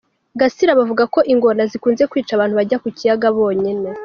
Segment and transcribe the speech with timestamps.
[0.39, 3.89] Gasirabo avuga ko ingona zikunze kwica abantu bajya ku kiyaga bonyine.